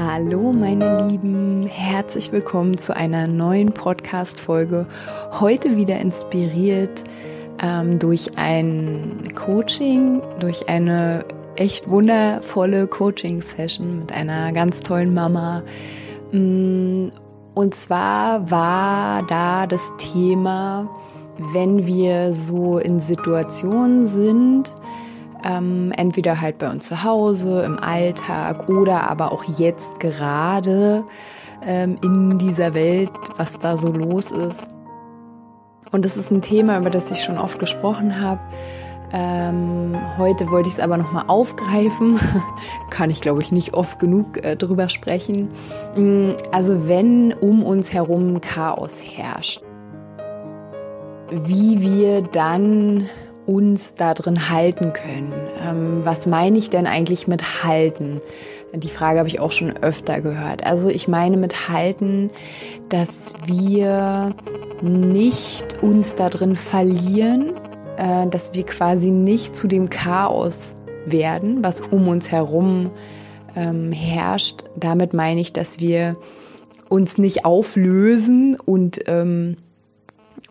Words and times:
Hallo 0.00 0.52
meine 0.52 1.08
Lieben, 1.08 1.66
herzlich 1.66 2.30
willkommen 2.30 2.78
zu 2.78 2.94
einer 2.94 3.26
neuen 3.26 3.72
Podcast-Folge. 3.72 4.86
Heute 5.32 5.76
wieder 5.76 5.98
inspiriert 5.98 7.02
ähm, 7.60 7.98
durch 7.98 8.30
ein 8.38 9.24
Coaching, 9.34 10.22
durch 10.38 10.68
eine 10.68 11.24
echt 11.56 11.90
wundervolle 11.90 12.86
Coaching-Session 12.86 13.98
mit 13.98 14.12
einer 14.12 14.52
ganz 14.52 14.82
tollen 14.84 15.12
Mama. 15.14 15.64
Mm, 16.30 17.08
und 17.54 17.74
zwar 17.74 18.52
war 18.52 19.26
da 19.26 19.66
das 19.66 19.90
Thema, 19.98 20.88
wenn 21.38 21.86
wir 21.86 22.32
so 22.34 22.78
in 22.78 23.00
Situationen 23.00 24.06
sind, 24.06 24.72
ähm, 25.44 25.92
entweder 25.96 26.40
halt 26.40 26.58
bei 26.58 26.70
uns 26.70 26.86
zu 26.86 27.04
Hause, 27.04 27.62
im 27.62 27.78
Alltag 27.78 28.68
oder 28.68 29.08
aber 29.08 29.32
auch 29.32 29.44
jetzt 29.44 30.00
gerade 30.00 31.04
ähm, 31.62 31.96
in 32.02 32.38
dieser 32.38 32.74
Welt, 32.74 33.10
was 33.36 33.58
da 33.58 33.76
so 33.76 33.92
los 33.92 34.30
ist. 34.30 34.66
Und 35.90 36.04
das 36.04 36.16
ist 36.16 36.30
ein 36.30 36.42
Thema, 36.42 36.78
über 36.78 36.90
das 36.90 37.10
ich 37.10 37.22
schon 37.22 37.38
oft 37.38 37.58
gesprochen 37.58 38.20
habe. 38.20 38.40
Ähm, 39.10 39.92
heute 40.18 40.50
wollte 40.50 40.68
ich 40.68 40.74
es 40.74 40.80
aber 40.80 40.98
nochmal 40.98 41.24
aufgreifen. 41.28 42.20
Kann 42.90 43.08
ich, 43.08 43.22
glaube 43.22 43.40
ich, 43.40 43.50
nicht 43.50 43.74
oft 43.74 43.98
genug 43.98 44.44
äh, 44.44 44.54
drüber 44.54 44.90
sprechen. 44.90 45.48
Mm, 45.96 46.32
also 46.52 46.88
wenn 46.88 47.32
um 47.32 47.62
uns 47.62 47.92
herum 47.92 48.40
Chaos 48.42 49.02
herrscht, 49.02 49.62
wie 51.30 51.80
wir 51.80 52.22
dann 52.22 53.08
uns 53.48 53.94
da 53.94 54.12
drin 54.12 54.50
halten 54.50 54.92
können. 54.92 55.32
Ähm, 55.60 56.00
was 56.04 56.26
meine 56.26 56.58
ich 56.58 56.68
denn 56.68 56.86
eigentlich 56.86 57.26
mit 57.26 57.64
halten? 57.64 58.20
Die 58.74 58.90
Frage 58.90 59.18
habe 59.20 59.28
ich 59.28 59.40
auch 59.40 59.52
schon 59.52 59.74
öfter 59.78 60.20
gehört. 60.20 60.66
Also 60.66 60.90
ich 60.90 61.08
meine 61.08 61.38
mit 61.38 61.70
halten, 61.70 62.30
dass 62.90 63.32
wir 63.46 64.30
nicht 64.82 65.82
uns 65.82 66.14
da 66.14 66.28
drin 66.28 66.56
verlieren, 66.56 67.54
äh, 67.96 68.26
dass 68.26 68.52
wir 68.52 68.66
quasi 68.66 69.10
nicht 69.10 69.56
zu 69.56 69.66
dem 69.66 69.88
Chaos 69.88 70.76
werden, 71.06 71.64
was 71.64 71.80
um 71.80 72.06
uns 72.06 72.30
herum 72.30 72.90
ähm, 73.56 73.92
herrscht. 73.92 74.64
Damit 74.76 75.14
meine 75.14 75.40
ich, 75.40 75.54
dass 75.54 75.80
wir 75.80 76.12
uns 76.90 77.16
nicht 77.16 77.46
auflösen 77.46 78.58
und 78.62 79.00
ähm, 79.06 79.56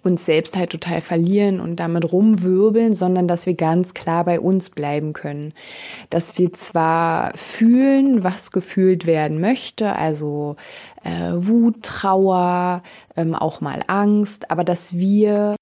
uns 0.08 0.26
selbst 0.26 0.56
halt 0.58 0.72
total 0.72 1.02
verlieren 1.02 1.60
und 1.60 1.76
damit 1.76 2.12
rumwirbeln, 2.12 2.94
sondern 2.94 3.28
dass 3.28 3.46
wir 3.46 3.54
ganz 3.54 3.94
klar 3.94 4.24
bei 4.24 4.40
uns 4.40 4.70
bleiben 4.70 5.14
können. 5.14 5.54
Dass 6.10 6.38
wir 6.38 6.54
zwar 6.54 7.34
fühlen, 7.36 8.24
was 8.24 8.52
gefühlt 8.52 9.06
werden 9.06 9.40
möchte, 9.40 9.96
also 9.96 10.56
äh, 11.04 11.34
Wut, 11.34 11.84
Trauer, 11.84 12.82
ähm, 13.16 13.36
auch 13.36 13.62
mal 13.62 13.84
Angst, 13.88 14.50
aber 14.50 14.64
dass 14.64 14.98
wir 14.98 15.57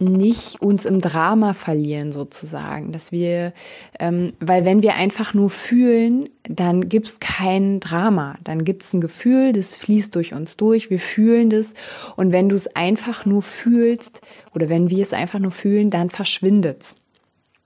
nicht 0.00 0.62
uns 0.62 0.86
im 0.86 1.02
Drama 1.02 1.52
verlieren 1.52 2.10
sozusagen, 2.10 2.90
dass 2.92 3.12
wir, 3.12 3.52
ähm, 4.00 4.32
weil 4.40 4.64
wenn 4.64 4.82
wir 4.82 4.94
einfach 4.94 5.34
nur 5.34 5.50
fühlen, 5.50 6.30
dann 6.48 6.88
gibt's 6.88 7.20
kein 7.20 7.80
Drama, 7.80 8.36
dann 8.44 8.64
gibt's 8.64 8.94
ein 8.94 9.02
Gefühl, 9.02 9.52
das 9.52 9.76
fließt 9.76 10.14
durch 10.14 10.32
uns 10.32 10.56
durch, 10.56 10.88
wir 10.88 10.98
fühlen 10.98 11.50
das 11.50 11.74
und 12.16 12.32
wenn 12.32 12.48
du 12.48 12.56
es 12.56 12.74
einfach 12.74 13.26
nur 13.26 13.42
fühlst 13.42 14.22
oder 14.54 14.70
wenn 14.70 14.88
wir 14.88 15.02
es 15.02 15.12
einfach 15.12 15.38
nur 15.38 15.50
fühlen, 15.50 15.90
dann 15.90 16.08
verschwindet's. 16.08 16.94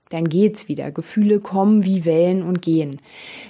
Dann 0.09 0.25
geht's 0.25 0.67
wieder. 0.67 0.91
Gefühle 0.91 1.39
kommen 1.39 1.83
wie 1.83 2.03
Wellen 2.03 2.41
und 2.41 2.63
gehen. 2.63 2.99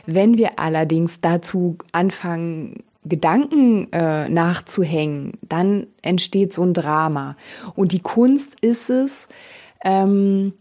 Wenn 0.06 0.38
wir 0.38 0.59
allerdings 0.59 1.22
dazu 1.22 1.78
anfangen, 1.94 2.84
Gedanken 3.09 3.91
äh, 3.91 4.29
nachzuhängen, 4.29 5.33
dann 5.41 5.87
entsteht 6.01 6.53
so 6.53 6.63
ein 6.63 6.73
Drama. 6.73 7.35
Und 7.75 7.91
die 7.91 7.99
Kunst 7.99 8.59
ist 8.61 8.89
es, 8.89 9.27
ähm, 9.83 10.53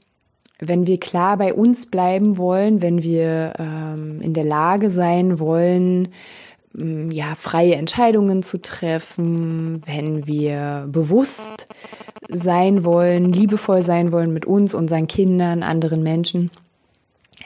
wenn 0.59 0.87
wir 0.87 0.99
klar 0.99 1.37
bei 1.37 1.55
uns 1.55 1.87
bleiben 1.87 2.37
wollen, 2.37 2.83
wenn 2.83 3.03
wir 3.03 3.55
ähm, 3.59 4.21
in 4.21 4.35
der 4.35 4.45
Lage 4.45 4.91
sein 4.91 5.39
wollen, 5.39 6.09
ähm, 6.77 7.11
ja, 7.11 7.35
freie 7.37 7.77
Entscheidungen 7.77 8.43
zu 8.43 8.61
treffen, 8.61 9.83
wenn 9.87 10.27
wir 10.27 10.87
bewusst 10.89 11.69
sein 12.29 12.85
wollen, 12.85 13.33
liebevoll 13.33 13.83
sein 13.83 14.13
wollen 14.13 14.33
mit 14.33 14.47
uns, 14.47 14.75
unseren 14.75 15.07
Kindern, 15.07 15.63
anderen 15.63 16.03
Menschen, 16.03 16.51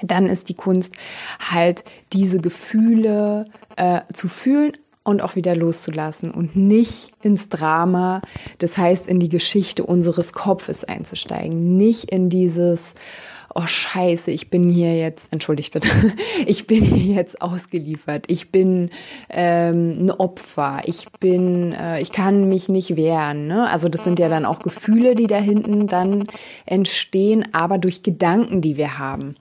dann 0.02 0.26
ist 0.26 0.48
die 0.48 0.54
Kunst 0.54 0.94
halt 1.38 1.84
diese 2.12 2.40
Gefühle 2.40 3.46
äh, 3.76 4.00
zu 4.12 4.28
fühlen, 4.28 4.72
und 5.04 5.22
auch 5.22 5.36
wieder 5.36 5.56
loszulassen 5.56 6.30
und 6.30 6.54
nicht 6.54 7.12
ins 7.22 7.48
Drama, 7.48 8.22
das 8.58 8.78
heißt 8.78 9.08
in 9.08 9.18
die 9.18 9.28
Geschichte 9.28 9.84
unseres 9.84 10.32
Kopfes 10.32 10.84
einzusteigen, 10.84 11.76
nicht 11.76 12.10
in 12.10 12.28
dieses 12.28 12.94
oh 13.54 13.66
scheiße, 13.66 14.30
ich 14.30 14.50
bin 14.50 14.70
hier 14.70 14.96
jetzt, 14.96 15.32
entschuldigt 15.32 15.72
bitte, 15.72 15.88
ich 16.46 16.66
bin 16.66 16.84
hier 16.84 17.16
jetzt 17.16 17.42
ausgeliefert, 17.42 18.24
ich 18.28 18.50
bin 18.50 18.90
ähm, 19.28 20.06
ein 20.06 20.10
Opfer, 20.10 20.80
ich 20.84 21.06
bin, 21.20 21.72
äh, 21.72 22.00
ich 22.00 22.12
kann 22.12 22.48
mich 22.48 22.69
nicht 22.69 22.96
wehren. 22.96 23.46
Ne? 23.46 23.69
Also 23.69 23.88
das 23.88 24.04
sind 24.04 24.19
ja 24.19 24.28
dann 24.28 24.46
auch 24.46 24.60
Gefühle, 24.60 25.14
die 25.14 25.26
da 25.26 25.36
hinten 25.36 25.86
dann 25.86 26.24
entstehen, 26.66 27.46
aber 27.52 27.78
durch 27.78 28.02
Gedanken, 28.02 28.60
die 28.60 28.76
wir 28.76 28.98
haben. 28.98 29.36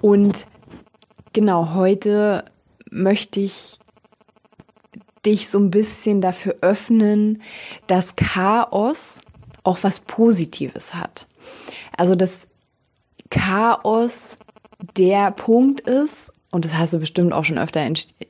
Und 0.00 0.46
genau 1.32 1.74
heute 1.74 2.44
möchte 2.94 3.40
ich 3.40 3.78
dich 5.26 5.48
so 5.48 5.58
ein 5.58 5.70
bisschen 5.70 6.20
dafür 6.20 6.56
öffnen, 6.60 7.42
dass 7.86 8.16
Chaos 8.16 9.20
auch 9.62 9.78
was 9.82 10.00
Positives 10.00 10.94
hat. 10.94 11.26
Also 11.96 12.14
dass 12.14 12.48
Chaos 13.30 14.38
der 14.96 15.30
Punkt 15.30 15.80
ist, 15.80 16.32
und 16.50 16.64
das 16.64 16.74
hast 16.74 16.92
du 16.92 16.98
bestimmt 16.98 17.32
auch 17.32 17.44
schon 17.44 17.58
öfter 17.58 17.80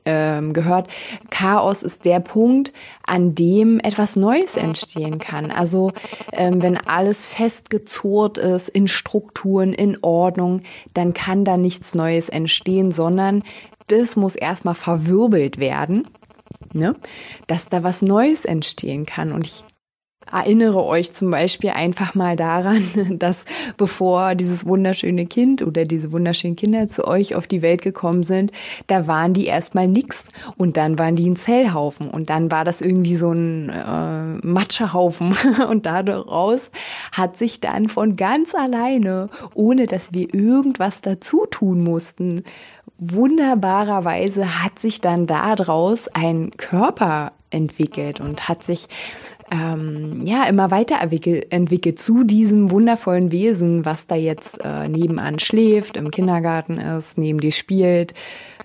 äh, 0.05 0.43
gehört, 0.53 0.89
Chaos 1.29 1.83
ist 1.83 2.07
der 2.07 2.21
Punkt, 2.21 2.73
an 3.07 3.35
dem 3.35 3.81
etwas 3.81 4.17
Neues 4.17 4.57
entstehen 4.57 5.19
kann. 5.19 5.51
Also 5.51 5.93
ähm, 6.33 6.63
wenn 6.63 6.79
alles 6.79 7.27
festgezurrt 7.27 8.39
ist 8.39 8.71
in 8.71 8.89
Strukturen, 8.89 9.75
in 9.75 9.99
Ordnung, 10.03 10.63
dann 10.95 11.13
kann 11.13 11.45
da 11.45 11.59
nichts 11.59 11.95
Neues 11.95 12.31
entstehen, 12.31 12.93
sondern 12.93 13.43
das 13.89 14.17
muss 14.17 14.37
erstmal 14.37 14.75
verwirbelt 14.75 15.59
werden, 15.59 16.09
ne? 16.72 16.95
dass 17.47 17.69
da 17.69 17.83
was 17.83 18.03
Neues 18.03 18.45
entstehen 18.45 19.06
kann. 19.06 19.33
Und 19.33 19.47
ich 19.47 19.65
erinnere 20.31 20.85
euch 20.85 21.12
zum 21.12 21.31
Beispiel 21.31 21.71
einfach 21.71 22.15
mal 22.15 22.37
daran, 22.37 22.85
dass 23.19 23.45
bevor 23.77 24.35
dieses 24.35 24.67
wunderschöne 24.67 25.27
Kind 25.27 25.62
oder 25.62 25.85
diese 25.85 26.12
wunderschönen 26.12 26.57
Kinder 26.57 26.87
zu 26.87 27.07
euch 27.07 27.34
auf 27.34 27.47
die 27.47 27.63
Welt 27.63 27.83
gekommen 27.83 28.22
sind, 28.22 28.53
da 28.87 29.07
waren 29.07 29.34
die 29.34 29.47
erstmal 29.47 29.89
nix 29.89 30.28
und 30.57 30.77
dann 30.77 30.98
waren 30.98 31.16
die 31.16 31.28
ein 31.28 31.37
Zellhaufen 31.37 32.10
und 32.10 32.31
dann 32.31 32.51
war 32.51 32.65
das 32.65 32.81
irgendwie 32.81 33.16
so 33.16 33.33
ein 33.33 33.69
äh, 33.69 34.47
Matschehaufen. 34.47 35.34
Und 35.69 35.87
daraus 35.87 36.71
hat 37.13 37.37
sich 37.37 37.60
dann 37.60 37.89
von 37.89 38.16
ganz 38.16 38.54
alleine, 38.54 39.28
ohne 39.54 39.87
dass 39.87 40.13
wir 40.13 40.33
irgendwas 40.34 41.01
dazu 41.01 41.47
tun 41.51 41.81
mussten, 41.81 42.45
wunderbarerweise 42.98 44.63
hat 44.63 44.78
sich 44.78 45.01
dann 45.01 45.27
daraus 45.27 46.09
ein 46.09 46.53
Körper 46.57 47.33
entwickelt 47.51 48.21
und 48.21 48.48
hat 48.48 48.63
sich 48.63 48.89
ähm, 49.51 50.25
ja 50.25 50.45
immer 50.45 50.71
weiter 50.71 50.97
entwickelt 51.01 51.99
zu 51.99 52.25
diesem 52.25 52.71
wundervollen 52.71 53.31
Wesen, 53.31 53.85
was 53.85 54.07
da 54.07 54.15
jetzt 54.15 54.59
äh, 54.65 54.89
nebenan 54.89 55.39
schläft, 55.39 55.97
im 55.97 56.11
Kindergarten 56.11 56.79
ist, 56.79 57.19
neben 57.19 57.41
dir 57.41 57.53
spielt, 57.53 58.15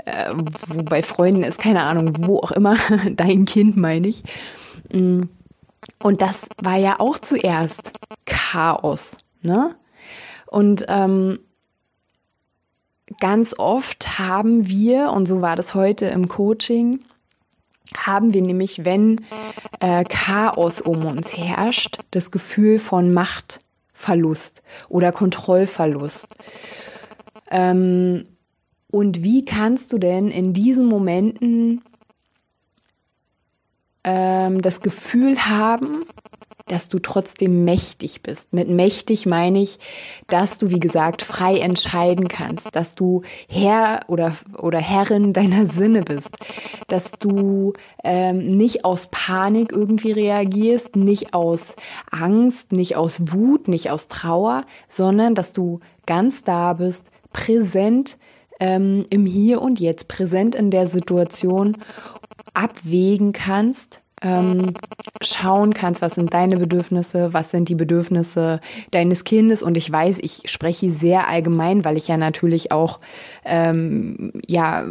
äh, 0.05 0.33
wo 0.67 0.83
bei 0.83 1.01
Freunden 1.03 1.43
ist, 1.43 1.59
keine 1.59 1.83
Ahnung, 1.83 2.13
wo 2.19 2.37
auch 2.37 2.51
immer, 2.51 2.77
dein 3.11 3.45
Kind 3.45 3.77
meine 3.77 4.07
ich. 4.07 4.23
Mm. 4.91 5.23
Und 6.01 6.21
das 6.21 6.47
war 6.61 6.77
ja 6.77 6.99
auch 6.99 7.19
zuerst 7.19 7.93
Chaos, 8.25 9.17
ne? 9.41 9.75
Und 10.45 10.85
ähm, 10.87 11.39
ganz 13.19 13.55
oft 13.57 14.19
haben 14.19 14.67
wir, 14.67 15.11
und 15.11 15.27
so 15.27 15.41
war 15.41 15.55
das 15.55 15.75
heute 15.75 16.07
im 16.07 16.27
Coaching, 16.27 17.01
haben 17.97 18.33
wir 18.33 18.41
nämlich, 18.41 18.85
wenn 18.85 19.21
äh, 19.79 20.03
Chaos 20.03 20.81
um 20.81 21.05
uns 21.05 21.35
herrscht, 21.35 21.97
das 22.11 22.31
Gefühl 22.31 22.79
von 22.79 23.13
Machtverlust 23.13 24.63
oder 24.87 25.11
Kontrollverlust. 25.11 26.27
Ähm, 27.51 28.25
und 28.91 29.23
wie 29.23 29.45
kannst 29.45 29.93
du 29.93 29.97
denn 29.97 30.29
in 30.29 30.53
diesen 30.53 30.87
Momenten 30.87 31.81
ähm, 34.03 34.61
das 34.61 34.81
Gefühl 34.81 35.45
haben, 35.45 36.05
dass 36.71 36.89
du 36.89 36.99
trotzdem 36.99 37.65
mächtig 37.65 38.21
bist. 38.21 38.53
Mit 38.53 38.69
mächtig 38.69 39.25
meine 39.25 39.61
ich, 39.61 39.79
dass 40.27 40.57
du, 40.57 40.69
wie 40.69 40.79
gesagt, 40.79 41.21
frei 41.21 41.59
entscheiden 41.59 42.27
kannst, 42.27 42.75
dass 42.75 42.95
du 42.95 43.23
Herr 43.47 44.01
oder, 44.07 44.35
oder 44.57 44.79
Herrin 44.79 45.33
deiner 45.33 45.67
Sinne 45.67 46.03
bist, 46.03 46.37
dass 46.87 47.11
du 47.19 47.73
ähm, 48.03 48.47
nicht 48.47 48.85
aus 48.85 49.07
Panik 49.11 49.71
irgendwie 49.71 50.11
reagierst, 50.11 50.95
nicht 50.95 51.33
aus 51.33 51.75
Angst, 52.11 52.71
nicht 52.71 52.95
aus 52.95 53.31
Wut, 53.33 53.67
nicht 53.67 53.91
aus 53.91 54.07
Trauer, 54.07 54.63
sondern 54.87 55.35
dass 55.35 55.53
du 55.53 55.79
ganz 56.05 56.43
da 56.43 56.73
bist, 56.73 57.11
präsent 57.33 58.17
ähm, 58.59 59.05
im 59.09 59.25
Hier 59.25 59.61
und 59.61 59.79
Jetzt, 59.79 60.07
präsent 60.07 60.55
in 60.55 60.71
der 60.71 60.87
Situation, 60.87 61.77
abwägen 62.53 63.31
kannst, 63.31 64.01
ähm, 64.21 64.73
schauen 65.21 65.73
kannst, 65.73 66.01
was 66.01 66.15
sind 66.15 66.33
deine 66.33 66.57
Bedürfnisse, 66.57 67.33
was 67.33 67.51
sind 67.51 67.69
die 67.69 67.75
Bedürfnisse 67.75 68.59
deines 68.91 69.23
Kindes. 69.23 69.63
Und 69.63 69.77
ich 69.77 69.91
weiß, 69.91 70.19
ich 70.21 70.43
spreche 70.45 70.91
sehr 70.91 71.27
allgemein, 71.27 71.85
weil 71.85 71.97
ich 71.97 72.07
ja 72.07 72.17
natürlich 72.17 72.71
auch 72.71 72.99
ähm, 73.45 74.31
ja 74.47 74.83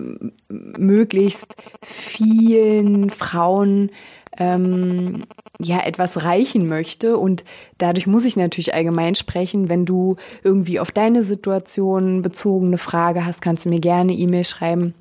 möglichst 0.49 1.57
vielen 1.83 3.11
Frauen 3.11 3.91
ähm, 4.39 5.25
ja 5.61 5.81
etwas 5.81 6.25
reichen 6.25 6.69
möchte 6.69 7.17
und 7.17 7.45
dadurch 7.79 8.07
muss 8.07 8.25
ich 8.25 8.37
natürlich 8.37 8.75
allgemein 8.75 9.15
sprechen. 9.15 9.69
Wenn 9.69 9.85
du 9.85 10.17
irgendwie 10.45 10.81
auf 10.81 10.93
deine 10.93 11.23
Situation 11.23 12.23
bezogene 12.23 12.79
Frage 12.79 13.27
hast, 13.27 13.43
kannst 13.43 13.65
du 13.65 13.69
mir 13.69 13.81
gerne 13.81 14.13
E-Mail 14.13 14.45
schreiben. 14.45 14.95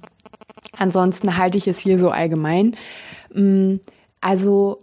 Ansonsten 0.78 1.38
halte 1.38 1.58
ich 1.58 1.68
es 1.68 1.80
hier 1.80 2.00
so 2.00 2.10
allgemein. 2.10 2.76
Mm, 3.34 3.76
also, 4.22 4.80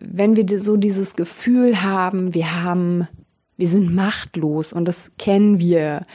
wenn 0.00 0.36
wir 0.36 0.60
so 0.60 0.76
dieses 0.76 1.16
Gefühl 1.16 1.82
haben, 1.82 2.34
wir 2.34 2.62
haben, 2.62 3.08
wir 3.56 3.68
sind 3.68 3.94
machtlos 3.94 4.72
und 4.72 4.86
das 4.86 5.10
kennen 5.18 5.58
wir 5.58 6.06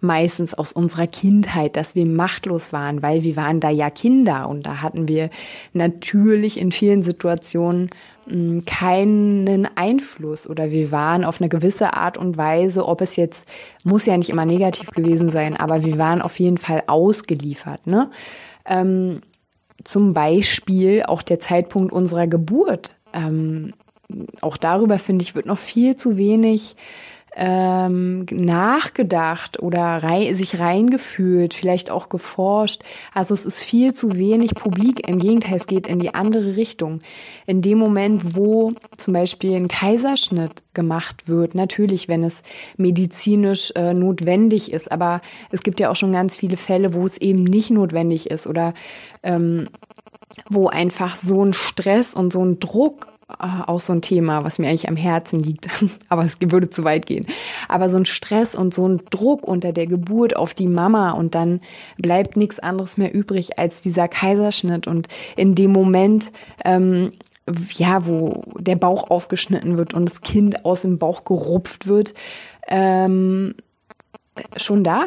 meistens 0.00 0.54
aus 0.54 0.72
unserer 0.72 1.06
Kindheit, 1.06 1.76
dass 1.76 1.94
wir 1.94 2.06
machtlos 2.06 2.72
waren, 2.72 3.02
weil 3.02 3.22
wir 3.22 3.36
waren 3.36 3.60
da 3.60 3.68
ja 3.68 3.90
Kinder 3.90 4.48
und 4.48 4.66
da 4.66 4.80
hatten 4.80 5.08
wir 5.08 5.28
natürlich 5.72 6.58
in 6.58 6.72
vielen 6.72 7.02
Situationen 7.02 7.90
hm, 8.26 8.64
keinen 8.64 9.68
Einfluss 9.76 10.48
oder 10.48 10.70
wir 10.70 10.90
waren 10.90 11.24
auf 11.24 11.40
eine 11.40 11.50
gewisse 11.50 11.94
Art 11.94 12.16
und 12.16 12.38
Weise, 12.38 12.86
ob 12.86 13.02
es 13.02 13.16
jetzt, 13.16 13.46
muss 13.84 14.06
ja 14.06 14.16
nicht 14.16 14.30
immer 14.30 14.46
negativ 14.46 14.90
gewesen 14.90 15.28
sein, 15.28 15.56
aber 15.56 15.84
wir 15.84 15.98
waren 15.98 16.22
auf 16.22 16.38
jeden 16.40 16.58
Fall 16.58 16.82
ausgeliefert, 16.86 17.86
ne? 17.86 18.10
Ähm, 18.66 19.20
zum 19.84 20.14
Beispiel 20.14 21.04
auch 21.04 21.22
der 21.22 21.40
Zeitpunkt 21.40 21.92
unserer 21.92 22.26
Geburt. 22.26 22.90
Ähm, 23.12 23.72
auch 24.40 24.56
darüber, 24.56 24.98
finde 24.98 25.22
ich, 25.22 25.34
wird 25.34 25.46
noch 25.46 25.58
viel 25.58 25.96
zu 25.96 26.16
wenig 26.16 26.76
ähm, 27.36 28.26
nachgedacht 28.30 29.60
oder 29.60 30.02
rei 30.02 30.32
sich 30.34 30.58
reingefühlt, 30.58 31.54
vielleicht 31.54 31.90
auch 31.90 32.08
geforscht. 32.08 32.82
Also 33.14 33.34
es 33.34 33.46
ist 33.46 33.62
viel 33.62 33.94
zu 33.94 34.16
wenig 34.16 34.54
publik. 34.54 35.08
Im 35.08 35.18
Gegenteil, 35.18 35.56
es 35.56 35.66
geht 35.66 35.86
in 35.86 35.98
die 35.98 36.14
andere 36.14 36.56
Richtung. 36.56 37.00
In 37.46 37.62
dem 37.62 37.78
Moment, 37.78 38.36
wo 38.36 38.72
zum 38.96 39.14
Beispiel 39.14 39.54
ein 39.54 39.68
Kaiserschnitt 39.68 40.64
gemacht 40.74 41.28
wird, 41.28 41.54
natürlich, 41.54 42.08
wenn 42.08 42.24
es 42.24 42.42
medizinisch 42.76 43.72
äh, 43.76 43.94
notwendig 43.94 44.72
ist, 44.72 44.90
aber 44.90 45.20
es 45.50 45.62
gibt 45.62 45.80
ja 45.80 45.90
auch 45.90 45.96
schon 45.96 46.12
ganz 46.12 46.36
viele 46.36 46.56
Fälle, 46.56 46.94
wo 46.94 47.06
es 47.06 47.18
eben 47.18 47.44
nicht 47.44 47.70
notwendig 47.70 48.30
ist 48.30 48.46
oder 48.46 48.74
ähm, 49.22 49.68
wo 50.48 50.68
einfach 50.68 51.16
so 51.16 51.44
ein 51.44 51.52
Stress 51.52 52.14
und 52.14 52.32
so 52.32 52.44
ein 52.44 52.60
Druck 52.60 53.10
Ah, 53.38 53.64
auch 53.66 53.80
so 53.80 53.92
ein 53.92 54.02
Thema, 54.02 54.44
was 54.44 54.58
mir 54.58 54.68
eigentlich 54.68 54.88
am 54.88 54.96
Herzen 54.96 55.40
liegt. 55.40 55.68
Aber 56.08 56.24
es 56.24 56.38
würde 56.40 56.70
zu 56.70 56.84
weit 56.84 57.06
gehen. 57.06 57.26
Aber 57.68 57.88
so 57.88 57.96
ein 57.96 58.06
Stress 58.06 58.54
und 58.54 58.74
so 58.74 58.88
ein 58.88 59.02
Druck 59.10 59.46
unter 59.46 59.72
der 59.72 59.86
Geburt 59.86 60.36
auf 60.36 60.54
die 60.54 60.66
Mama 60.66 61.12
und 61.12 61.34
dann 61.34 61.60
bleibt 61.96 62.36
nichts 62.36 62.58
anderes 62.58 62.96
mehr 62.96 63.14
übrig 63.14 63.58
als 63.58 63.82
dieser 63.82 64.08
Kaiserschnitt. 64.08 64.86
Und 64.86 65.08
in 65.36 65.54
dem 65.54 65.72
Moment, 65.72 66.32
ähm, 66.64 67.12
ja, 67.74 68.06
wo 68.06 68.42
der 68.58 68.76
Bauch 68.76 69.10
aufgeschnitten 69.10 69.78
wird 69.78 69.94
und 69.94 70.08
das 70.08 70.22
Kind 70.22 70.64
aus 70.64 70.82
dem 70.82 70.98
Bauch 70.98 71.24
gerupft 71.24 71.86
wird, 71.86 72.14
ähm, 72.68 73.54
schon 74.56 74.84
da 74.84 75.06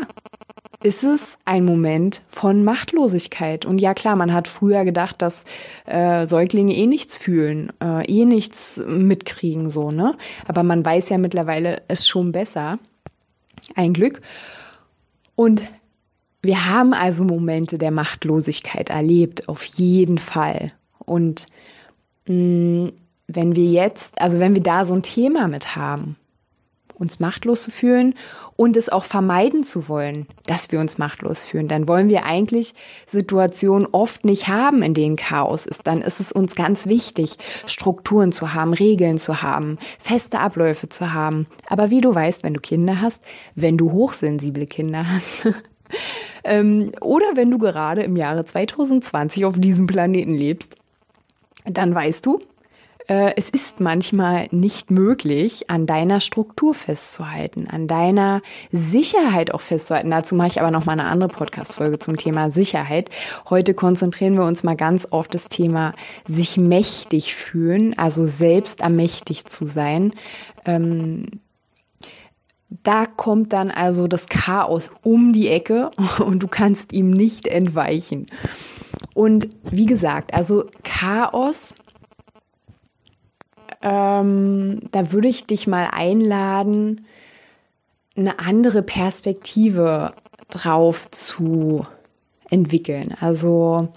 ist 0.83 1.03
es 1.03 1.37
ein 1.45 1.65
Moment 1.65 2.21
von 2.27 2.63
Machtlosigkeit. 2.63 3.65
Und 3.65 3.79
ja 3.79 3.93
klar, 3.93 4.15
man 4.15 4.33
hat 4.33 4.47
früher 4.47 4.83
gedacht, 4.83 5.21
dass 5.21 5.45
äh, 5.85 6.25
Säuglinge 6.25 6.75
eh 6.75 6.87
nichts 6.87 7.17
fühlen, 7.17 7.71
äh, 7.81 8.05
eh 8.05 8.25
nichts 8.25 8.81
mitkriegen, 8.85 9.69
so, 9.69 9.91
ne? 9.91 10.15
Aber 10.47 10.63
man 10.63 10.85
weiß 10.85 11.09
ja 11.09 11.17
mittlerweile 11.17 11.81
es 11.87 12.07
schon 12.07 12.31
besser. 12.31 12.79
Ein 13.75 13.93
Glück. 13.93 14.21
Und 15.35 15.63
wir 16.41 16.69
haben 16.69 16.93
also 16.93 17.23
Momente 17.23 17.77
der 17.77 17.91
Machtlosigkeit 17.91 18.89
erlebt, 18.89 19.47
auf 19.47 19.63
jeden 19.63 20.17
Fall. 20.17 20.73
Und 20.99 21.47
mh, 22.27 22.35
mm, 22.35 22.91
wenn 23.27 23.55
wir 23.55 23.65
jetzt, 23.71 24.21
also 24.21 24.39
wenn 24.39 24.53
wir 24.53 24.61
da 24.61 24.83
so 24.83 24.93
ein 24.93 25.01
Thema 25.01 25.47
mit 25.47 25.77
haben, 25.77 26.17
uns 27.03 27.19
machtlos 27.19 27.63
zu 27.63 27.69
fühlen 27.69 28.15
und 28.55 28.77
es 28.77 28.89
auch 28.89 29.03
vermeiden 29.03 29.63
zu 29.63 29.87
wollen, 29.87 30.25
dass 30.47 30.71
wir 30.71 30.79
uns 30.79 30.97
machtlos 30.97 31.43
fühlen. 31.43 31.67
Dann 31.67 31.87
wollen 31.87 32.09
wir 32.09 32.25
eigentlich 32.25 32.73
Situationen 33.05 33.87
oft 33.91 34.25
nicht 34.25 34.47
haben, 34.47 34.81
in 34.81 34.93
denen 34.93 35.15
Chaos 35.15 35.65
ist. 35.65 35.85
Dann 35.85 36.01
ist 36.01 36.19
es 36.19 36.31
uns 36.31 36.55
ganz 36.55 36.87
wichtig, 36.87 37.37
Strukturen 37.65 38.31
zu 38.31 38.53
haben, 38.53 38.73
Regeln 38.73 39.17
zu 39.17 39.41
haben, 39.41 39.77
feste 39.99 40.39
Abläufe 40.39 40.89
zu 40.89 41.13
haben. 41.13 41.47
Aber 41.67 41.89
wie 41.89 42.01
du 42.01 42.13
weißt, 42.13 42.43
wenn 42.43 42.53
du 42.53 42.61
Kinder 42.61 43.01
hast, 43.01 43.23
wenn 43.55 43.77
du 43.77 43.91
hochsensible 43.91 44.65
Kinder 44.65 45.05
hast, 45.07 45.53
ähm, 46.43 46.91
oder 47.01 47.25
wenn 47.35 47.51
du 47.51 47.57
gerade 47.57 48.03
im 48.03 48.15
Jahre 48.15 48.45
2020 48.45 49.45
auf 49.45 49.59
diesem 49.59 49.87
Planeten 49.87 50.35
lebst, 50.35 50.75
dann 51.65 51.93
weißt 51.93 52.25
du, 52.25 52.39
es 53.07 53.49
ist 53.49 53.79
manchmal 53.79 54.47
nicht 54.51 54.89
möglich, 54.89 55.69
an 55.69 55.85
deiner 55.85 56.19
Struktur 56.19 56.73
festzuhalten, 56.73 57.67
an 57.69 57.87
deiner 57.87 58.41
Sicherheit 58.71 59.53
auch 59.53 59.61
festzuhalten. 59.61 60.09
Dazu 60.09 60.35
mache 60.35 60.47
ich 60.47 60.61
aber 60.61 60.71
noch 60.71 60.85
mal 60.85 60.93
eine 60.93 61.05
andere 61.05 61.29
Podcast-Folge 61.29 61.99
zum 61.99 62.17
Thema 62.17 62.49
Sicherheit. 62.49 63.09
Heute 63.49 63.73
konzentrieren 63.73 64.35
wir 64.35 64.45
uns 64.45 64.63
mal 64.63 64.75
ganz 64.75 65.05
auf 65.05 65.27
das 65.27 65.49
Thema 65.49 65.93
sich 66.25 66.57
mächtig 66.57 67.35
fühlen, 67.35 67.97
also 67.97 68.25
selbst 68.25 68.81
ermächtigt 68.81 69.49
zu 69.49 69.65
sein. 69.65 70.13
Ähm, 70.65 71.25
da 72.83 73.05
kommt 73.05 73.53
dann 73.53 73.69
also 73.69 74.07
das 74.07 74.27
Chaos 74.27 74.91
um 75.03 75.33
die 75.33 75.49
Ecke 75.49 75.91
und 76.19 76.41
du 76.41 76.47
kannst 76.47 76.93
ihm 76.93 77.11
nicht 77.11 77.47
entweichen. 77.47 78.27
Und 79.13 79.49
wie 79.63 79.85
gesagt, 79.85 80.33
also 80.33 80.65
Chaos 80.83 81.73
ähm, 83.83 84.79
da 84.91 85.11
würde 85.11 85.27
ich 85.27 85.45
dich 85.45 85.67
mal 85.67 85.89
einladen, 85.91 87.05
eine 88.15 88.39
andere 88.39 88.81
Perspektive 88.81 90.13
drauf 90.49 91.09
zu 91.11 91.85
entwickeln. 92.49 93.13
Also 93.19 93.89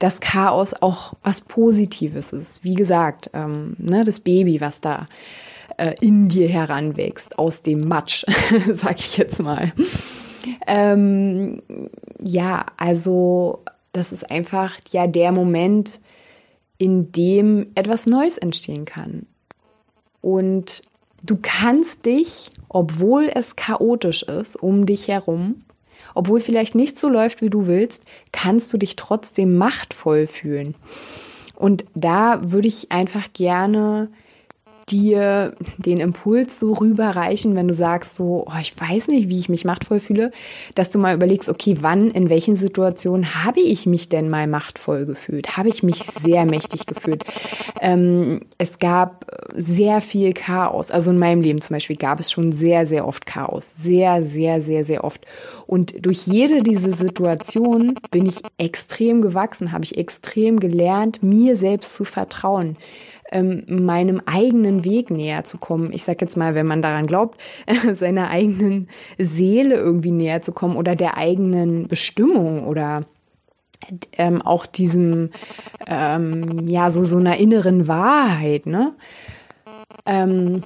dass 0.00 0.20
Chaos 0.20 0.74
auch 0.80 1.12
was 1.22 1.42
Positives 1.42 2.32
ist. 2.32 2.64
Wie 2.64 2.74
gesagt, 2.74 3.30
ähm, 3.34 3.76
ne, 3.78 4.02
das 4.02 4.20
Baby, 4.20 4.60
was 4.60 4.80
da 4.80 5.06
äh, 5.76 5.94
in 6.00 6.28
dir 6.28 6.48
heranwächst, 6.48 7.38
aus 7.38 7.62
dem 7.62 7.86
Matsch, 7.86 8.24
sag 8.72 8.98
ich 8.98 9.18
jetzt 9.18 9.40
mal. 9.42 9.72
Ähm, 10.66 11.60
ja, 12.18 12.64
also 12.78 13.62
das 13.92 14.10
ist 14.10 14.30
einfach 14.30 14.78
ja 14.90 15.06
der 15.06 15.32
Moment, 15.32 16.00
in 16.80 17.12
dem 17.12 17.66
etwas 17.74 18.06
Neues 18.06 18.38
entstehen 18.38 18.86
kann. 18.86 19.26
Und 20.22 20.82
du 21.22 21.38
kannst 21.40 22.06
dich, 22.06 22.48
obwohl 22.70 23.30
es 23.32 23.54
chaotisch 23.54 24.22
ist 24.22 24.56
um 24.56 24.86
dich 24.86 25.08
herum, 25.08 25.62
obwohl 26.14 26.40
vielleicht 26.40 26.74
nicht 26.74 26.98
so 26.98 27.10
läuft, 27.10 27.42
wie 27.42 27.50
du 27.50 27.66
willst, 27.66 28.06
kannst 28.32 28.72
du 28.72 28.78
dich 28.78 28.96
trotzdem 28.96 29.58
machtvoll 29.58 30.26
fühlen. 30.26 30.74
Und 31.54 31.84
da 31.94 32.50
würde 32.50 32.68
ich 32.68 32.90
einfach 32.90 33.30
gerne 33.34 34.08
dir 34.90 35.54
den 35.78 36.00
Impuls 36.00 36.58
so 36.58 36.72
rüberreichen, 36.72 37.54
wenn 37.54 37.68
du 37.68 37.74
sagst 37.74 38.16
so, 38.16 38.46
oh, 38.46 38.58
ich 38.60 38.74
weiß 38.78 39.08
nicht, 39.08 39.28
wie 39.28 39.38
ich 39.38 39.48
mich 39.48 39.64
machtvoll 39.64 40.00
fühle, 40.00 40.30
dass 40.74 40.90
du 40.90 40.98
mal 40.98 41.14
überlegst, 41.14 41.48
okay, 41.48 41.78
wann, 41.80 42.10
in 42.10 42.30
welchen 42.30 42.56
Situationen 42.56 43.44
habe 43.44 43.60
ich 43.60 43.86
mich 43.86 44.08
denn 44.08 44.28
mal 44.28 44.46
machtvoll 44.46 45.06
gefühlt? 45.06 45.56
Habe 45.56 45.68
ich 45.68 45.82
mich 45.82 46.02
sehr 46.02 46.44
mächtig 46.44 46.86
gefühlt? 46.86 47.24
Ähm, 47.80 48.40
es 48.58 48.78
gab 48.78 49.26
sehr 49.54 50.00
viel 50.00 50.32
Chaos. 50.32 50.90
Also 50.90 51.10
in 51.10 51.18
meinem 51.18 51.40
Leben 51.40 51.60
zum 51.60 51.74
Beispiel 51.74 51.96
gab 51.96 52.20
es 52.20 52.30
schon 52.30 52.52
sehr, 52.52 52.86
sehr 52.86 53.06
oft 53.06 53.26
Chaos. 53.26 53.72
Sehr, 53.76 54.22
sehr, 54.22 54.60
sehr, 54.60 54.84
sehr 54.84 55.04
oft. 55.04 55.26
Und 55.66 56.04
durch 56.04 56.26
jede 56.26 56.62
dieser 56.62 56.92
Situationen 56.92 57.94
bin 58.10 58.26
ich 58.26 58.40
extrem 58.58 59.22
gewachsen, 59.22 59.72
habe 59.72 59.84
ich 59.84 59.96
extrem 59.96 60.58
gelernt, 60.58 61.22
mir 61.22 61.56
selbst 61.56 61.94
zu 61.94 62.04
vertrauen 62.04 62.76
ähm, 63.30 63.64
meinem 63.68 64.20
eigenen 64.26 64.84
Weg 64.84 65.10
näher 65.10 65.44
zu 65.44 65.58
kommen. 65.58 65.92
Ich 65.92 66.04
sag 66.04 66.20
jetzt 66.20 66.36
mal, 66.36 66.54
wenn 66.54 66.66
man 66.66 66.82
daran 66.82 67.06
glaubt, 67.06 67.40
seiner 67.94 68.30
eigenen 68.30 68.88
Seele 69.18 69.76
irgendwie 69.76 70.10
näher 70.10 70.42
zu 70.42 70.52
kommen 70.52 70.76
oder 70.76 70.96
der 70.96 71.16
eigenen 71.16 71.88
Bestimmung 71.88 72.66
oder 72.66 73.02
ähm, 74.18 74.42
auch 74.42 74.66
diesem, 74.66 75.30
ähm, 75.86 76.68
ja, 76.68 76.90
so, 76.90 77.04
so 77.04 77.16
einer 77.16 77.38
inneren 77.38 77.88
Wahrheit, 77.88 78.66
ne? 78.66 78.94
Ähm, 80.06 80.62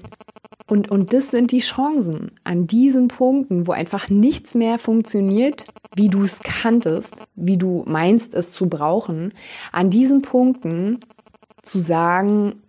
und, 0.67 0.91
und 0.91 1.13
das 1.13 1.31
sind 1.31 1.53
die 1.53 1.59
Chancen 1.59 2.33
an 2.43 2.67
diesen 2.67 3.09
Punkten, 3.09 3.67
wo 3.67 3.73
einfach 3.73 4.09
nichts 4.09 4.55
mehr 4.55 4.79
funktioniert, 4.79 5.67
wie 5.95 6.09
du 6.09 6.23
es 6.23 6.41
kanntest, 6.41 7.17
wie 7.35 7.59
du 7.59 7.85
meinst 7.87 8.33
es 8.35 8.53
zu 8.53 8.69
brauchen. 8.69 9.35
An 9.73 9.91
diesen 9.91 10.23
Punkten 10.23 11.01
zu 11.65 11.79
sagen, 11.79 12.63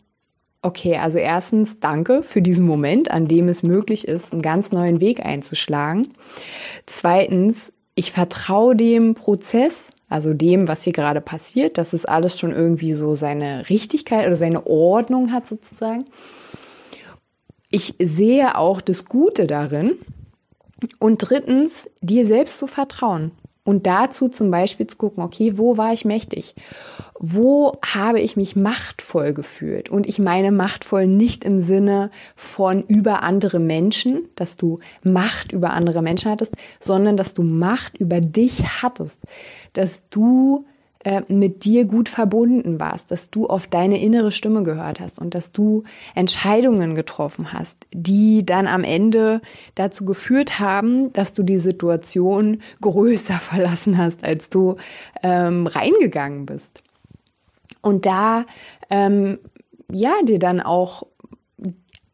okay, 0.61 0.97
also 0.97 1.19
erstens 1.19 1.79
danke 1.79 2.23
für 2.23 2.41
diesen 2.41 2.65
Moment, 2.65 3.11
an 3.11 3.27
dem 3.27 3.47
es 3.49 3.61
möglich 3.61 4.07
ist, 4.07 4.33
einen 4.33 4.41
ganz 4.41 4.71
neuen 4.71 4.99
Weg 4.99 5.23
einzuschlagen. 5.23 6.09
Zweitens, 6.85 7.71
ich 7.93 8.11
vertraue 8.11 8.75
dem 8.75 9.13
Prozess, 9.13 9.91
also 10.09 10.33
dem, 10.33 10.67
was 10.67 10.83
hier 10.83 10.93
gerade 10.93 11.21
passiert, 11.21 11.77
dass 11.77 11.93
es 11.93 12.05
alles 12.05 12.37
schon 12.39 12.51
irgendwie 12.51 12.93
so 12.93 13.15
seine 13.15 13.69
Richtigkeit 13.69 14.25
oder 14.25 14.35
seine 14.35 14.65
Ordnung 14.67 15.31
hat 15.31 15.47
sozusagen. 15.47 16.05
Ich 17.71 17.95
sehe 17.99 18.57
auch 18.57 18.81
das 18.81 19.05
Gute 19.05 19.47
darin. 19.47 19.93
Und 20.99 21.17
drittens, 21.19 21.89
dir 22.01 22.25
selbst 22.25 22.59
zu 22.59 22.67
vertrauen. 22.67 23.31
Und 23.65 23.87
dazu 23.87 24.29
zum 24.29 24.51
Beispiel 24.51 24.85
zu 24.85 24.95
gucken, 24.95 25.23
okay, 25.23 25.57
wo 25.57 25.75
war 25.75 25.91
ich 25.91 26.05
mächtig? 26.05 26.53
Wo 27.19 27.79
habe 27.83 28.19
ich 28.19 28.37
mich 28.37 28.55
machtvoll 28.55 29.33
gefühlt? 29.33 29.89
Und 29.89 30.05
ich 30.05 30.19
meine 30.19 30.51
machtvoll 30.51 31.07
nicht 31.07 31.43
im 31.43 31.59
Sinne 31.59 32.11
von 32.35 32.83
über 32.83 33.23
andere 33.23 33.59
Menschen, 33.59 34.29
dass 34.35 34.55
du 34.55 34.77
Macht 35.01 35.51
über 35.51 35.71
andere 35.71 36.03
Menschen 36.03 36.29
hattest, 36.29 36.53
sondern 36.79 37.17
dass 37.17 37.33
du 37.33 37.41
Macht 37.41 37.97
über 37.97 38.21
dich 38.21 38.83
hattest, 38.83 39.21
dass 39.73 40.07
du 40.09 40.65
äh, 41.05 41.21
mit 41.27 41.65
dir 41.65 41.85
gut 41.85 42.09
verbunden 42.09 42.79
warst, 42.79 43.11
dass 43.11 43.29
du 43.29 43.45
auf 43.45 43.67
deine 43.67 44.01
innere 44.01 44.31
Stimme 44.31 44.63
gehört 44.63 44.99
hast 44.99 45.19
und 45.19 45.35
dass 45.35 45.51
du 45.51 45.83
Entscheidungen 46.15 46.95
getroffen 46.95 47.53
hast, 47.53 47.85
die 47.93 48.43
dann 48.43 48.65
am 48.65 48.83
Ende 48.83 49.41
dazu 49.75 50.03
geführt 50.03 50.59
haben, 50.59 51.13
dass 51.13 51.33
du 51.33 51.43
die 51.43 51.59
Situation 51.59 52.57
größer 52.81 53.35
verlassen 53.39 53.99
hast, 53.99 54.23
als 54.23 54.49
du 54.49 54.77
ähm, 55.21 55.67
reingegangen 55.67 56.47
bist. 56.47 56.81
Und 57.83 58.07
da, 58.07 58.45
ähm, 58.89 59.37
ja, 59.91 60.15
dir 60.23 60.39
dann 60.39 60.59
auch 60.59 61.03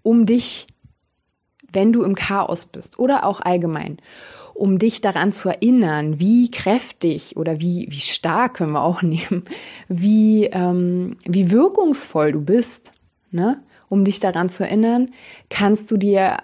um 0.04 0.26
dich, 0.26 0.68
wenn 1.72 1.94
du 1.94 2.04
im 2.04 2.16
Chaos 2.16 2.66
bist 2.66 3.00
oder 3.00 3.26
auch 3.26 3.40
allgemein, 3.40 4.00
um 4.54 4.80
dich 4.80 5.02
daran 5.02 5.32
zu 5.32 5.50
erinnern, 5.50 6.20
wie 6.20 6.52
kräftig 6.52 7.38
oder 7.38 7.60
wie, 7.62 7.88
wie 7.90 8.00
stark 8.00 8.56
können 8.56 8.74
wir 8.74 8.84
auch 8.84 9.02
nehmen, 9.02 9.44
wie, 9.88 10.46
ähm, 10.46 11.18
wie 11.26 11.52
wirkungsvoll 11.52 12.32
du 12.32 12.42
bist, 12.42 12.92
ne? 13.32 13.62
um 13.90 14.06
dich 14.06 14.20
daran 14.20 14.50
zu 14.50 14.64
erinnern, 14.64 15.12
kannst 15.50 15.92
du 15.92 15.98
dir 15.98 16.38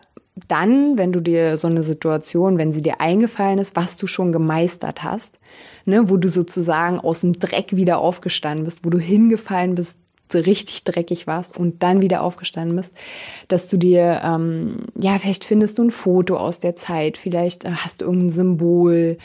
dann, 0.48 0.98
wenn 0.98 1.12
du 1.12 1.22
dir 1.22 1.58
so 1.58 1.68
eine 1.68 1.84
Situation, 1.84 2.58
wenn 2.58 2.72
sie 2.72 2.82
dir 2.82 3.02
eingefallen 3.02 3.60
ist, 3.60 3.76
was 3.76 3.98
du 3.98 4.08
schon 4.08 4.32
gemeistert 4.32 5.04
hast, 5.04 5.40
ne, 5.86 6.10
wo 6.10 6.18
du 6.18 6.30
sozusagen 6.30 7.00
aus 7.00 7.22
dem 7.22 7.34
Dreck 7.34 7.76
wieder 7.76 8.00
aufgestanden 8.00 8.66
bist, 8.66 8.86
wo 8.86 8.90
du 8.90 9.00
hingefallen 9.00 9.76
bist, 9.76 9.98
richtig 10.36 10.84
dreckig 10.84 11.28
warst 11.28 11.58
und 11.58 11.84
dann 11.84 12.02
wieder 12.02 12.22
aufgestanden 12.22 12.76
bist, 12.76 12.94
dass 13.48 13.68
du 13.68 13.78
dir, 13.78 14.22
ähm, 14.24 14.86
ja, 14.98 15.18
vielleicht 15.20 15.46
findest 15.46 15.78
du 15.78 15.84
ein 15.84 15.92
Foto 15.92 16.38
aus 16.38 16.60
der 16.60 16.76
Zeit, 16.76 17.18
vielleicht 17.18 17.66
äh, 17.66 17.72
hast 17.72 18.02
du 18.02 18.06
irgendein 18.06 18.32
Symbol, 18.32 19.18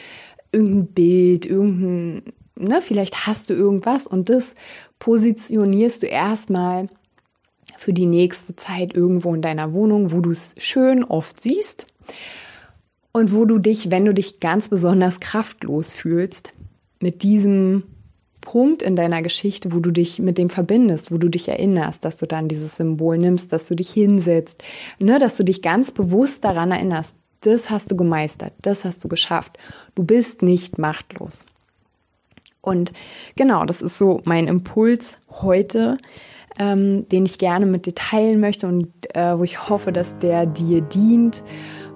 irgendein 0.53 0.87
Bild, 0.87 1.47
irgendein, 1.47 2.23
ne, 2.57 2.81
vielleicht 2.81 3.27
hast 3.27 3.51
du 3.51 3.55
irgendwas 3.55 4.07
und 4.07 4.29
das 4.29 4.55
positionierst 4.99 6.03
du 6.03 6.07
erstmal 6.07 6.89
für 7.77 7.93
die 7.93 8.07
nächste 8.07 8.55
Zeit 8.55 8.95
irgendwo 8.95 9.35
in 9.35 9.43
deiner 9.43 9.73
Wohnung, 9.73 10.13
wo 10.13 10.21
du 10.21 10.31
es 10.31 10.55
schön 10.59 11.03
oft 11.03 11.41
siehst 11.41 11.87
und 13.13 13.35
wo 13.35 13.45
du 13.45 13.59
dich, 13.59 13.91
wenn 13.91 14.05
du 14.05 14.15
dich 14.15 14.41
ganz 14.41 14.69
besonders 14.69 15.21
kraftlos 15.21 15.93
fühlst, 15.93 16.53
mit 17.01 17.23
diesem 17.23 17.83
Punkt 18.43 18.83
in 18.83 18.95
deiner 18.95 19.23
Geschichte, 19.23 19.73
wo 19.73 19.81
du 19.81 19.91
dich 19.91 20.19
mit 20.19 20.37
dem 20.37 20.51
verbindest, 20.51 21.11
wo 21.11 21.17
du 21.17 21.31
dich 21.31 21.49
erinnerst, 21.49 22.05
dass 22.05 22.19
du 22.19 22.27
dann 22.27 22.49
dieses 22.49 22.77
Symbol 22.77 23.17
nimmst, 23.17 23.53
dass 23.55 23.67
du 23.67 23.75
dich 23.75 23.91
hinsetzt, 23.91 24.63
ne, 24.99 25.19
dass 25.19 25.39
du 25.39 25.45
dich 25.45 25.63
ganz 25.63 25.91
bewusst 25.91 26.45
daran 26.45 26.71
erinnerst, 26.71 27.17
das 27.41 27.71
hast 27.71 27.91
du 27.91 27.97
gemeistert, 27.97 28.53
das 28.61 28.85
hast 28.85 29.03
du 29.03 29.09
geschafft. 29.09 29.59
Du 29.95 30.05
bist 30.05 30.43
nicht 30.43 30.79
machtlos. 30.79 31.47
Und 32.61 32.93
genau, 33.35 33.65
das 33.65 33.83
ist 33.83 33.99
so 33.99 34.21
mein 34.25 34.47
Impuls 34.47 35.19
heute, 35.31 35.97
ähm, 36.59 37.09
den 37.09 37.27
ich 37.27 37.39
gerne 37.39 37.67
mit 37.67 37.87
dir 37.87 37.95
teilen 37.95 38.39
möchte 38.39 38.69
und 38.69 38.93
äh, 39.17 39.39
wo 39.39 39.43
ich 39.43 39.69
hoffe, 39.69 39.93
dass 39.93 40.19
der 40.19 40.47
dir 40.47 40.83
dient. 40.83 41.43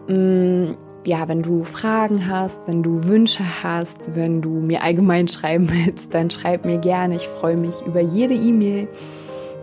Ähm, 0.09 0.77
ja, 1.07 1.29
wenn 1.29 1.43
du 1.43 1.65
Fragen 1.65 2.29
hast, 2.29 2.67
wenn 2.67 2.83
du 2.83 3.05
Wünsche 3.05 3.45
hast, 3.63 4.15
wenn 4.15 4.43
du 4.43 4.51
mir 4.51 4.83
allgemein 4.83 5.29
schreiben 5.29 5.71
willst, 5.71 6.15
dann 6.15 6.31
schreib 6.31 6.65
mir 6.65 6.79
gerne. 6.79 7.17
Ich 7.17 7.29
freue 7.29 7.57
mich 7.57 7.83
über 7.87 8.01
jede 8.01 8.35
E-Mail. 8.35 8.89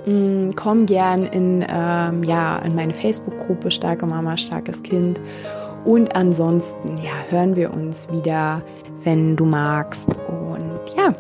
Mm, 0.05 0.49
komm 0.55 0.85
gern 0.85 1.23
in, 1.23 1.65
ähm, 1.67 2.23
ja, 2.23 2.57
in 2.59 2.75
meine 2.75 2.93
Facebook-Gruppe 2.93 3.71
Starke 3.71 4.05
Mama, 4.05 4.37
starkes 4.37 4.83
Kind. 4.83 5.21
Und 5.85 6.15
ansonsten, 6.15 6.97
ja, 6.97 7.11
hören 7.29 7.55
wir 7.55 7.73
uns 7.73 8.09
wieder, 8.11 8.61
wenn 9.03 9.35
du 9.35 9.45
magst. 9.45 10.07
Und 10.07 10.95
ja, 10.97 11.11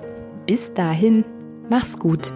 bis 0.45 0.73
dahin, 0.73 1.23
mach's 1.69 1.97
gut. 1.97 2.31